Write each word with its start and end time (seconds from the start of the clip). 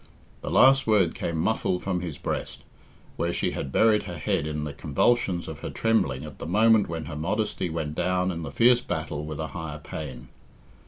_"The 0.41 0.49
last 0.49 0.87
word 0.87 1.13
came 1.13 1.37
muffled 1.37 1.83
from 1.83 1.99
his 2.01 2.17
breast, 2.17 2.63
where 3.17 3.31
she 3.31 3.51
had 3.51 3.71
buried 3.71 4.01
her 4.09 4.17
head 4.17 4.47
in 4.47 4.63
the 4.63 4.73
convulsions 4.73 5.47
of 5.47 5.59
her 5.59 5.69
trembling 5.69 6.25
at 6.25 6.39
the 6.39 6.47
moment 6.47 6.89
when 6.89 7.05
her 7.05 7.15
modesty 7.15 7.69
went 7.69 7.93
down 7.93 8.31
in 8.31 8.41
the 8.41 8.49
fierce 8.49 8.81
battle 8.81 9.23
with 9.27 9.39
a 9.39 9.49
higher 9.49 9.77
pain. 9.77 10.29